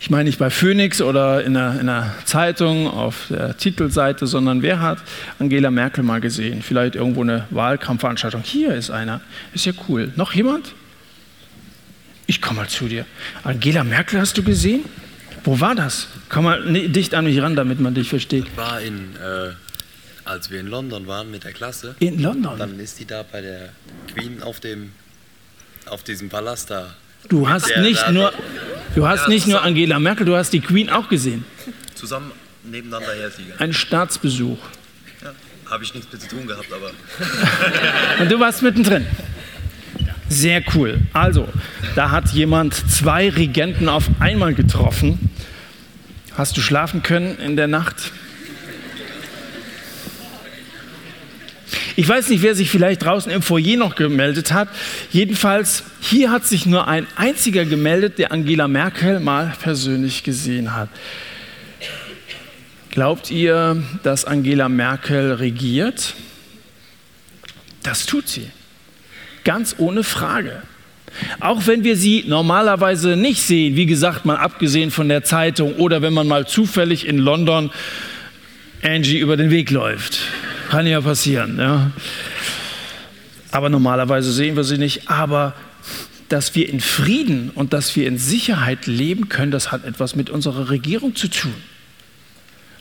[0.00, 4.62] Ich meine nicht bei Phoenix oder in der, in der, Zeitung auf der Titelseite, sondern
[4.62, 4.98] wer hat
[5.40, 6.62] Angela Merkel mal gesehen?
[6.62, 8.42] Vielleicht irgendwo eine Wahlkampfveranstaltung.
[8.42, 9.20] Hier ist einer.
[9.54, 10.12] Ist ja cool.
[10.14, 10.72] Noch jemand?
[12.26, 13.06] Ich komme mal zu dir.
[13.42, 14.84] Angela Merkel hast du gesehen?
[15.42, 16.08] Wo war das?
[16.28, 18.44] Komm mal dicht an mich ran, damit man dich versteht.
[18.46, 19.52] Ich war in, äh,
[20.24, 21.96] als wir in London waren mit der Klasse.
[21.98, 22.56] In London?
[22.58, 23.70] Dann ist die da bei der
[24.12, 24.92] Queen auf dem,
[25.86, 26.94] auf diesem Palast da
[27.28, 28.32] Du hast nicht nur,
[28.94, 31.44] du hast ja, nicht nur Angela Merkel, du hast die Queen auch gesehen.
[31.94, 32.32] Zusammen
[32.64, 34.58] nebeneinander her Ein Staatsbesuch.
[35.22, 35.32] Ja,
[35.70, 36.90] habe ich nichts mit zu tun gehabt, aber.
[38.22, 39.06] Und du warst mittendrin.
[40.28, 41.00] Sehr cool.
[41.12, 41.48] Also,
[41.94, 45.30] da hat jemand zwei Regenten auf einmal getroffen.
[46.36, 48.12] Hast du schlafen können in der Nacht?
[51.96, 54.68] Ich weiß nicht, wer sich vielleicht draußen im Foyer noch gemeldet hat.
[55.10, 60.88] Jedenfalls, hier hat sich nur ein einziger gemeldet, der Angela Merkel mal persönlich gesehen hat.
[62.90, 66.14] Glaubt ihr, dass Angela Merkel regiert?
[67.82, 68.50] Das tut sie.
[69.44, 70.62] Ganz ohne Frage.
[71.40, 76.02] Auch wenn wir sie normalerweise nicht sehen, wie gesagt, mal abgesehen von der Zeitung oder
[76.02, 77.70] wenn man mal zufällig in London
[78.82, 80.07] Angie über den Weg läuft.
[80.78, 81.58] Kann ja passieren.
[81.58, 81.90] Ja.
[83.50, 85.10] Aber normalerweise sehen wir sie nicht.
[85.10, 85.54] Aber
[86.28, 90.30] dass wir in Frieden und dass wir in Sicherheit leben können, das hat etwas mit
[90.30, 91.54] unserer Regierung zu tun.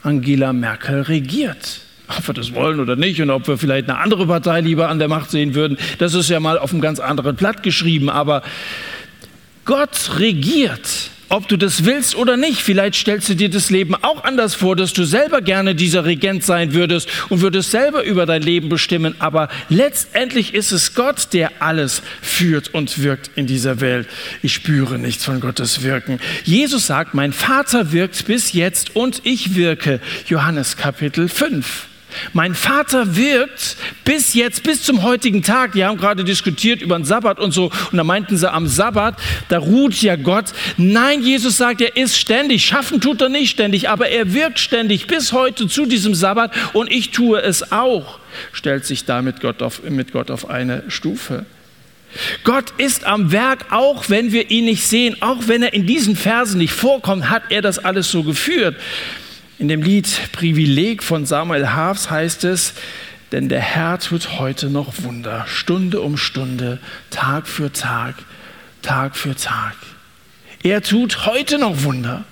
[0.03, 1.79] Angela Merkel regiert.
[2.07, 4.99] Ob wir das wollen oder nicht und ob wir vielleicht eine andere Partei lieber an
[4.99, 8.11] der Macht sehen würden, das ist ja mal auf einem ganz anderen Blatt geschrieben.
[8.11, 8.43] Aber
[9.65, 12.61] Gott regiert ob du das willst oder nicht.
[12.61, 16.43] Vielleicht stellst du dir das Leben auch anders vor, dass du selber gerne dieser Regent
[16.43, 19.15] sein würdest und würdest selber über dein Leben bestimmen.
[19.19, 24.07] Aber letztendlich ist es Gott, der alles führt und wirkt in dieser Welt.
[24.41, 26.19] Ich spüre nichts von Gottes Wirken.
[26.43, 29.99] Jesus sagt, mein Vater wirkt bis jetzt und ich wirke.
[30.27, 31.86] Johannes Kapitel 5.
[32.33, 35.73] Mein Vater wirkt bis jetzt, bis zum heutigen Tag.
[35.73, 37.71] Die haben gerade diskutiert über den Sabbat und so.
[37.91, 39.15] Und da meinten sie, am Sabbat,
[39.49, 40.45] da ruht ja Gott.
[40.77, 42.65] Nein, Jesus sagt, er ist ständig.
[42.65, 46.51] Schaffen tut er nicht ständig, aber er wirkt ständig bis heute zu diesem Sabbat.
[46.73, 48.19] Und ich tue es auch.
[48.53, 51.45] Stellt sich da mit Gott auf, mit Gott auf eine Stufe.
[52.43, 56.15] Gott ist am Werk, auch wenn wir ihn nicht sehen, auch wenn er in diesen
[56.15, 58.75] Versen nicht vorkommt, hat er das alles so geführt.
[59.59, 62.73] In dem Lied Privileg von Samuel Haafs heißt es,
[63.31, 68.15] denn der Herr tut heute noch Wunder, Stunde um Stunde, Tag für Tag,
[68.83, 69.75] Tag für Tag.
[70.61, 72.23] Er tut heute noch Wunder.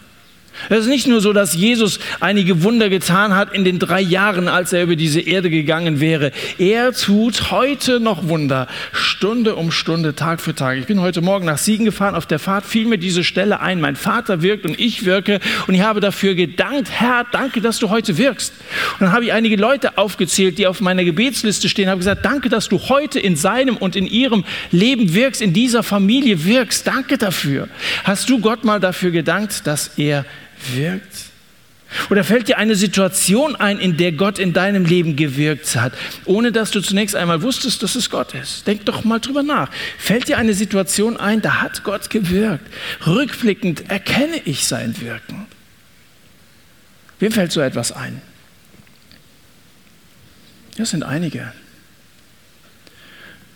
[0.69, 4.47] Es ist nicht nur so, dass Jesus einige Wunder getan hat in den drei Jahren,
[4.47, 6.31] als er über diese Erde gegangen wäre.
[6.57, 10.77] Er tut heute noch Wunder, Stunde um Stunde, Tag für Tag.
[10.77, 12.15] Ich bin heute Morgen nach Siegen gefahren.
[12.15, 13.81] Auf der Fahrt fiel mir diese Stelle ein.
[13.81, 15.39] Mein Vater wirkt und ich wirke.
[15.67, 18.53] Und ich habe dafür gedankt, Herr, danke, dass du heute wirkst.
[18.93, 22.49] Und dann habe ich einige Leute aufgezählt, die auf meiner Gebetsliste stehen, habe gesagt, danke,
[22.49, 26.87] dass du heute in seinem und in ihrem Leben wirkst, in dieser Familie wirkst.
[26.87, 27.67] Danke dafür.
[28.03, 30.25] Hast du Gott mal dafür gedankt, dass er
[30.73, 31.31] wirkt?
[32.09, 35.93] Oder fällt dir eine Situation ein, in der Gott in deinem Leben gewirkt hat,
[36.25, 38.67] ohne dass du zunächst einmal wusstest, dass es Gott ist?
[38.67, 39.69] Denk doch mal drüber nach.
[39.97, 42.65] Fällt dir eine Situation ein, da hat Gott gewirkt?
[43.05, 45.45] Rückblickend erkenne ich sein Wirken.
[47.19, 48.21] Wem fällt so etwas ein?
[50.77, 51.53] Das sind einige.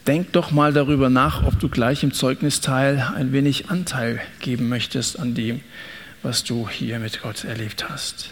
[0.08, 5.20] Denk doch mal darüber nach, ob du gleich im Zeugnisteil ein wenig Anteil geben möchtest
[5.20, 5.62] an dem,
[6.24, 8.30] was du hier mit Gott erlebt hast.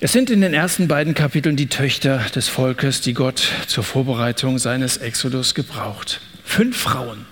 [0.00, 4.58] Es sind in den ersten beiden Kapiteln die Töchter des Volkes, die Gott zur Vorbereitung
[4.58, 6.20] seines Exodus gebraucht.
[6.44, 7.24] Fünf Frauen,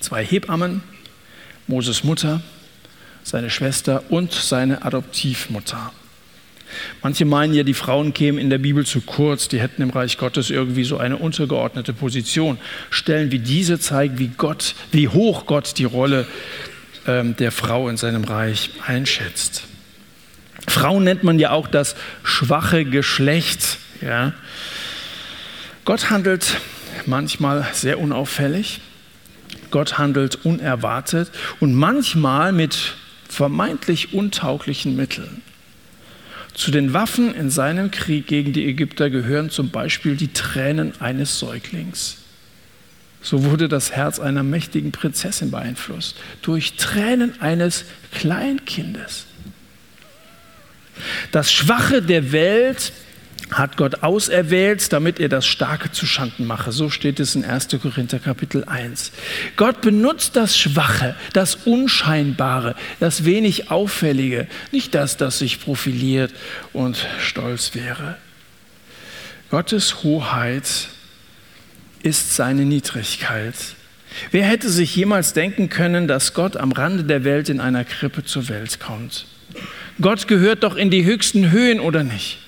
[0.00, 0.82] zwei Hebammen,
[1.66, 2.42] Moses Mutter,
[3.22, 5.92] seine Schwester und seine Adoptivmutter.
[7.02, 10.18] Manche meinen ja, die Frauen kämen in der Bibel zu kurz, die hätten im Reich
[10.18, 12.58] Gottes irgendwie so eine untergeordnete Position.
[12.90, 16.26] Stellen wie diese zeigen, wie Gott, wie hoch Gott die Rolle
[17.06, 19.64] ähm, der Frau in seinem Reich einschätzt.
[20.68, 23.78] Frauen nennt man ja auch das schwache Geschlecht.
[24.00, 24.32] Ja.
[25.84, 26.60] Gott handelt
[27.06, 28.80] manchmal sehr unauffällig.
[29.70, 32.94] Gott handelt unerwartet und manchmal mit
[33.28, 35.42] vermeintlich untauglichen Mitteln.
[36.54, 41.38] Zu den Waffen in seinem Krieg gegen die Ägypter gehören zum Beispiel die Tränen eines
[41.38, 42.18] Säuglings.
[43.22, 49.26] So wurde das Herz einer mächtigen Prinzessin beeinflusst durch Tränen eines Kleinkindes.
[51.30, 52.92] Das Schwache der Welt
[53.52, 56.72] hat Gott auserwählt, damit er das Starke zu Schanden mache.
[56.72, 57.68] So steht es in 1.
[57.80, 59.12] Korinther Kapitel 1.
[59.56, 66.32] Gott benutzt das Schwache, das Unscheinbare, das wenig Auffällige, nicht das, das sich profiliert
[66.72, 68.16] und stolz wäre.
[69.50, 70.88] Gottes Hoheit
[72.02, 73.54] ist seine Niedrigkeit.
[74.30, 78.24] Wer hätte sich jemals denken können, dass Gott am Rande der Welt in einer Krippe
[78.24, 79.26] zur Welt kommt?
[80.00, 82.38] Gott gehört doch in die höchsten Höhen, oder nicht?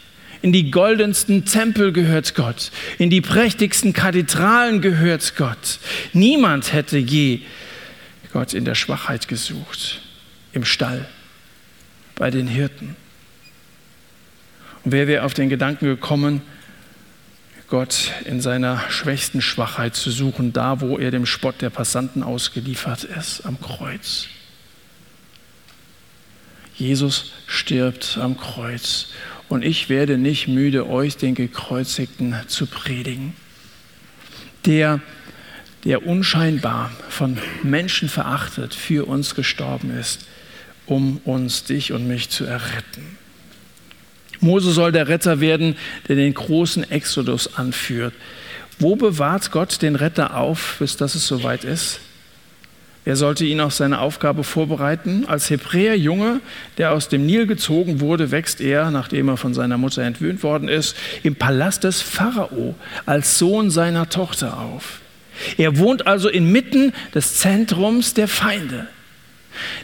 [0.44, 2.70] In die goldensten Tempel gehört Gott.
[2.98, 5.78] In die prächtigsten Kathedralen gehört Gott.
[6.12, 7.40] Niemand hätte je
[8.30, 10.02] Gott in der Schwachheit gesucht.
[10.52, 11.09] Im Stall,
[12.14, 12.94] bei den Hirten.
[14.85, 16.42] Und wer wäre auf den Gedanken gekommen,
[17.68, 23.04] Gott in seiner schwächsten Schwachheit zu suchen, da wo er dem Spott der Passanten ausgeliefert
[23.04, 24.28] ist, am Kreuz.
[26.76, 29.09] Jesus stirbt am Kreuz
[29.48, 33.35] und ich werde nicht müde, euch den Gekreuzigten zu predigen.
[34.64, 35.00] Der,
[35.85, 40.26] der unscheinbar von Menschen verachtet für uns gestorben ist,
[40.87, 43.18] um uns, dich und mich zu erretten.
[44.40, 45.76] Mose soll der Retter werden,
[46.09, 48.14] der den großen Exodus anführt.
[48.78, 52.00] Wo bewahrt Gott den Retter auf, bis das es soweit ist?
[53.07, 55.25] Er sollte ihn auf seine Aufgabe vorbereiten.
[55.27, 56.40] Als Hebräer-Junge,
[56.79, 60.69] der aus dem Nil gezogen wurde, wächst er, nachdem er von seiner Mutter entwöhnt worden
[60.69, 65.01] ist, im Palast des Pharao als Sohn seiner Tochter auf.
[65.59, 68.87] Er wohnt also inmitten des Zentrums der Feinde.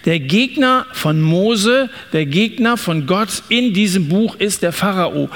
[0.04, 5.28] Der Gegner von Mose, der Gegner von Gott in diesem Buch ist der Pharao.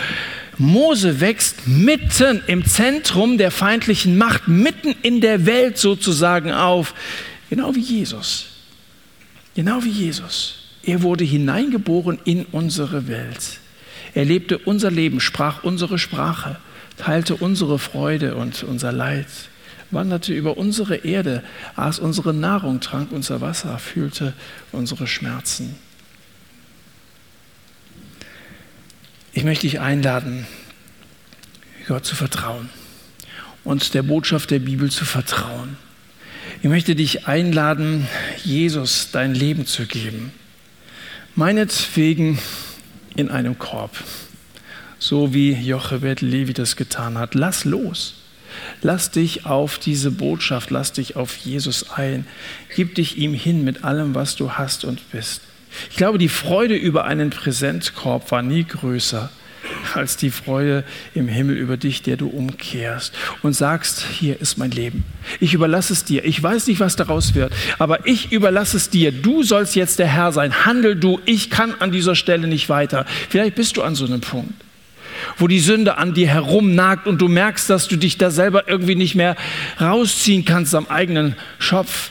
[0.57, 6.95] Mose wächst mitten im Zentrum der feindlichen Macht, mitten in der Welt sozusagen auf.
[7.51, 8.47] Genau wie Jesus.
[9.55, 10.57] Genau wie Jesus.
[10.83, 13.61] Er wurde hineingeboren in unsere Welt.
[14.15, 16.59] Er lebte unser Leben, sprach unsere Sprache,
[16.97, 19.27] teilte unsere Freude und unser Leid,
[19.91, 21.43] wanderte über unsere Erde,
[21.77, 24.35] aß unsere Nahrung, trank unser Wasser, fühlte
[24.73, 25.75] unsere Schmerzen.
[29.33, 30.47] Ich möchte dich einladen,
[31.89, 32.71] Gott zu vertrauen
[33.65, 35.77] und der Botschaft der Bibel zu vertrauen.
[36.65, 38.09] Ich möchte dich einladen,
[38.43, 40.33] Jesus dein Leben zu geben.
[41.35, 42.39] Meinetwegen
[43.17, 44.03] in einem Korb,
[44.99, 47.35] so wie Jochebed Levi das getan hat.
[47.35, 48.15] Lass los.
[48.81, 52.27] Lass dich auf diese Botschaft, lass dich auf Jesus ein.
[52.75, 55.43] Gib dich ihm hin mit allem, was du hast und bist.
[55.91, 59.29] Ich glaube, die Freude über einen Präsentkorb war nie größer
[59.95, 64.71] als die Freude im Himmel über dich, der du umkehrst und sagst, hier ist mein
[64.71, 65.05] Leben.
[65.41, 66.25] Ich überlasse es dir.
[66.25, 69.13] Ich weiß nicht, was daraus wird, aber ich überlasse es dir.
[69.13, 70.65] Du sollst jetzt der Herr sein.
[70.65, 71.21] Handel du.
[71.25, 73.07] Ich kann an dieser Stelle nicht weiter.
[73.29, 74.53] Vielleicht bist du an so einem Punkt
[75.39, 78.97] wo die Sünde an dir herumnagt und du merkst, dass du dich da selber irgendwie
[78.97, 79.37] nicht mehr
[79.81, 82.11] rausziehen kannst am eigenen Schopf.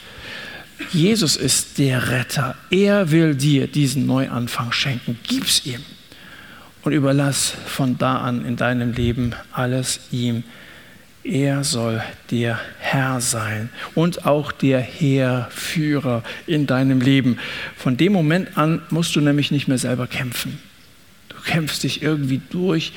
[0.92, 2.56] Jesus ist der Retter.
[2.70, 5.20] Er will dir diesen Neuanfang schenken.
[5.28, 5.84] Gib's ihm
[6.84, 10.44] und überlass von da an in deinem Leben alles ihm.
[11.24, 17.40] Er soll der Herr sein und auch der Heerführer in deinem Leben.
[17.78, 20.60] Von dem Moment an musst du nämlich nicht mehr selber kämpfen.
[21.30, 22.92] Du kämpfst dich irgendwie durch.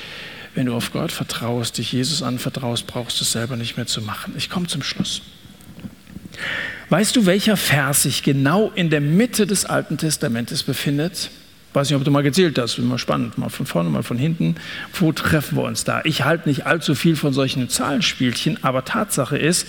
[0.56, 4.02] Wenn du auf Gott vertraust, dich Jesus anvertraust, brauchst du es selber nicht mehr zu
[4.02, 4.34] machen.
[4.36, 5.22] Ich komme zum Schluss.
[6.88, 11.30] Weißt du, welcher Vers sich genau in der Mitte des Alten Testamentes befindet?
[11.76, 14.56] Weiß nicht, ob du mal gezählt hast, immer spannend, mal von vorne, mal von hinten.
[14.94, 16.00] Wo treffen wir uns da?
[16.04, 19.66] Ich halte nicht allzu viel von solchen Zahlenspielchen, aber Tatsache ist,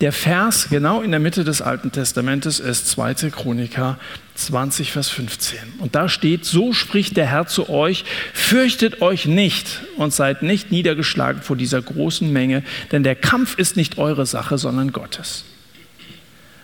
[0.00, 3.14] Der Vers genau in der Mitte des Alten Testamentes ist 2.
[3.30, 3.98] Chroniker
[4.34, 5.58] 20, Vers 15.
[5.78, 10.70] Und da steht, so spricht der Herr zu euch, fürchtet euch nicht und seid nicht
[10.72, 15.44] niedergeschlagen vor dieser großen Menge, denn der Kampf ist nicht eure Sache, sondern Gottes.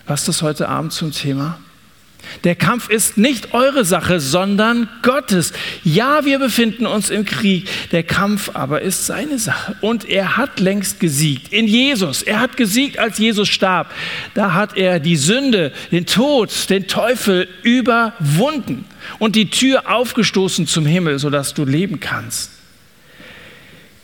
[0.06, 1.58] Was ist das heute Abend zum Thema?
[2.44, 5.52] Der Kampf ist nicht eure Sache, sondern Gottes.
[5.84, 7.68] Ja, wir befinden uns im Krieg.
[7.92, 9.76] Der Kampf aber ist seine Sache.
[9.80, 11.52] Und er hat längst gesiegt.
[11.52, 12.22] In Jesus.
[12.22, 13.92] Er hat gesiegt, als Jesus starb.
[14.34, 18.84] Da hat er die Sünde, den Tod, den Teufel überwunden
[19.18, 22.50] und die Tür aufgestoßen zum Himmel, sodass du leben kannst.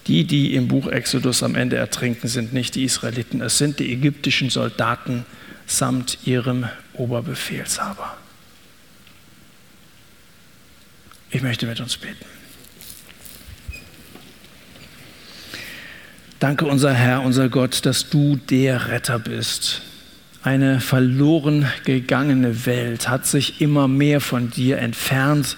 [0.09, 3.41] Die, die im Buch Exodus am Ende ertrinken, sind nicht die Israeliten.
[3.41, 5.25] Es sind die ägyptischen Soldaten
[5.67, 8.17] samt ihrem Oberbefehlshaber.
[11.31, 12.25] Ich möchte mit uns beten.
[16.39, 19.81] Danke, unser Herr, unser Gott, dass du der Retter bist.
[20.43, 25.57] Eine verloren gegangene Welt hat sich immer mehr von dir entfernt.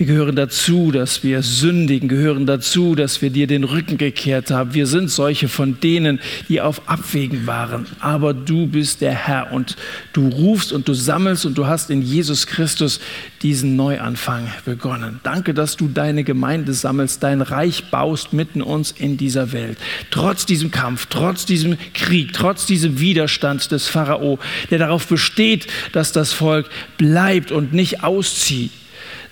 [0.00, 4.72] Wir gehören dazu, dass wir sündigen, gehören dazu, dass wir dir den Rücken gekehrt haben.
[4.72, 7.84] Wir sind solche von denen, die auf Abwägen waren.
[8.00, 9.76] Aber du bist der Herr und
[10.14, 12.98] du rufst und du sammelst und du hast in Jesus Christus
[13.42, 15.20] diesen Neuanfang begonnen.
[15.22, 19.76] Danke, dass du deine Gemeinde sammelst, dein Reich baust mitten uns in dieser Welt.
[20.10, 24.38] Trotz diesem Kampf, trotz diesem Krieg, trotz diesem Widerstand des Pharao,
[24.70, 28.70] der darauf besteht, dass das Volk bleibt und nicht auszieht.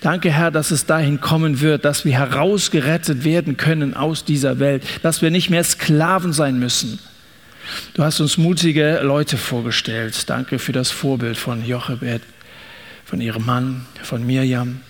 [0.01, 4.85] Danke, Herr, dass es dahin kommen wird, dass wir herausgerettet werden können aus dieser Welt,
[5.03, 7.01] dass wir nicht mehr Sklaven sein müssen.
[7.95, 10.31] Du hast uns mutige Leute vorgestellt.
[10.31, 12.23] Danke für das Vorbild von Jochebed,
[13.05, 14.81] von ihrem Mann, von Mirjam.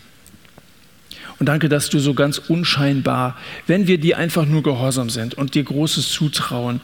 [1.39, 3.37] Und danke, dass du so ganz unscheinbar,
[3.67, 6.81] wenn wir dir einfach nur gehorsam sind und dir Großes zutrauen,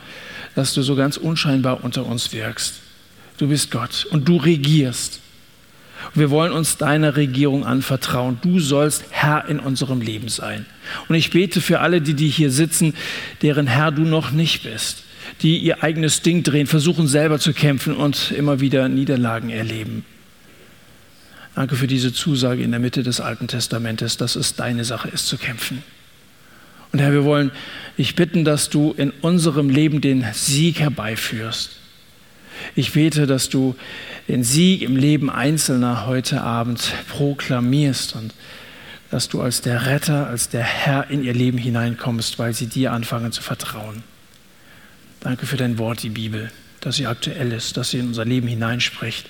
[0.55, 2.77] dass du so ganz unscheinbar unter uns wirkst.
[3.37, 5.21] Du bist Gott und du regierst.
[6.13, 8.39] Wir wollen uns deiner Regierung anvertrauen.
[8.43, 10.67] Du sollst Herr in unserem Leben sein.
[11.09, 12.95] Und ich bete für alle, die, die hier sitzen,
[13.43, 15.05] deren Herr du noch nicht bist,
[15.41, 20.05] die ihr eigenes Ding drehen, versuchen selber zu kämpfen und immer wieder Niederlagen erleben.
[21.55, 25.29] Danke für diese Zusage in der Mitte des Alten Testamentes, dass es deine Sache ist
[25.29, 25.83] zu kämpfen.
[26.93, 27.51] Und Herr, wir wollen
[27.97, 31.79] dich bitten, dass du in unserem Leben den Sieg herbeiführst.
[32.75, 33.75] Ich bete, dass du
[34.29, 38.35] den Sieg im Leben Einzelner heute Abend proklamierst und
[39.11, 42.93] dass du als der Retter, als der Herr in ihr Leben hineinkommst, weil sie dir
[42.93, 44.03] anfangen zu vertrauen.
[45.21, 46.51] Danke für dein Wort, die Bibel,
[46.81, 49.27] dass sie aktuell ist, dass sie in unser Leben hineinspricht.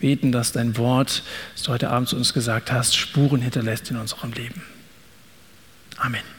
[0.00, 1.22] Beten, dass dein Wort,
[1.54, 4.62] das du heute Abend zu uns gesagt hast, Spuren hinterlässt in unserem Leben.
[5.98, 6.33] Amen.